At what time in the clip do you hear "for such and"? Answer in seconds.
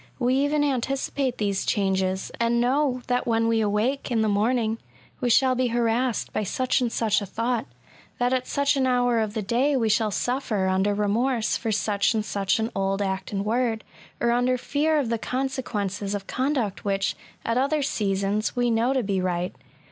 11.55-12.25